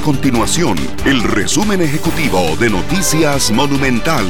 [0.00, 4.26] continuación el resumen ejecutivo de Noticias Monumental.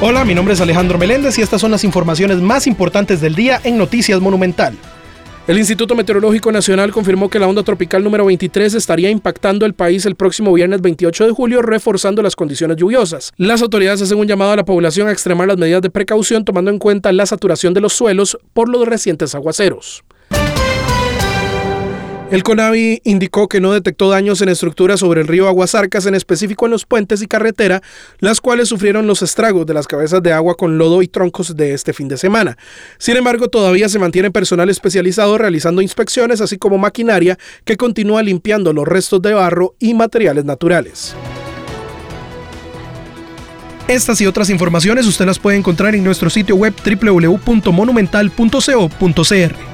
[0.00, 3.60] Hola, mi nombre es Alejandro Meléndez y estas son las informaciones más importantes del día
[3.64, 4.76] en Noticias Monumental.
[5.46, 10.06] El Instituto Meteorológico Nacional confirmó que la onda tropical número 23 estaría impactando el país
[10.06, 13.32] el próximo viernes 28 de julio, reforzando las condiciones lluviosas.
[13.36, 16.70] Las autoridades hacen un llamado a la población a extremar las medidas de precaución tomando
[16.70, 20.04] en cuenta la saturación de los suelos por los recientes aguaceros.
[22.34, 26.64] El CONAVI indicó que no detectó daños en estructuras sobre el río Aguasarcas, en específico
[26.64, 27.80] en los puentes y carretera,
[28.18, 31.74] las cuales sufrieron los estragos de las cabezas de agua con lodo y troncos de
[31.74, 32.58] este fin de semana.
[32.98, 38.72] Sin embargo, todavía se mantiene personal especializado realizando inspecciones, así como maquinaria que continúa limpiando
[38.72, 41.14] los restos de barro y materiales naturales.
[43.86, 49.73] Estas y otras informaciones usted las puede encontrar en nuestro sitio web www.monumental.co.cr.